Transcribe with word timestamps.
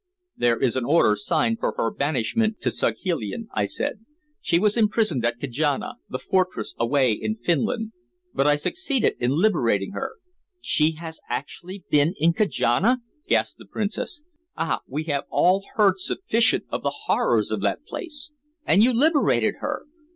"There 0.35 0.59
is 0.59 0.75
an 0.75 0.83
order 0.83 1.15
signed 1.15 1.59
for 1.59 1.75
her 1.77 1.91
banishment 1.91 2.59
to 2.61 2.69
Saghalein," 2.71 3.49
I 3.53 3.65
said. 3.65 4.03
"She 4.41 4.57
was 4.57 4.75
imprisoned 4.75 5.23
at 5.23 5.39
Kajana, 5.39 5.97
the 6.09 6.17
fortress 6.17 6.73
away 6.79 7.11
in 7.11 7.35
Finland, 7.35 7.91
but 8.33 8.47
I 8.47 8.55
succeeded 8.55 9.13
in 9.19 9.29
liberating 9.33 9.91
her." 9.91 10.13
"She 10.59 10.93
has 10.93 11.19
actually 11.29 11.83
been 11.91 12.15
in 12.17 12.33
Kajana!" 12.33 13.03
gasped 13.27 13.59
the 13.59 13.67
Princess. 13.67 14.23
"Ah! 14.57 14.79
we 14.87 15.03
have 15.03 15.25
all 15.29 15.63
heard 15.75 15.99
sufficient 15.99 16.63
of 16.71 16.81
the 16.81 17.01
horrors 17.05 17.51
of 17.51 17.61
that 17.61 17.85
place. 17.85 18.31
And 18.65 18.81
you 18.81 18.93
liberated 18.93 19.57
her! 19.59 19.83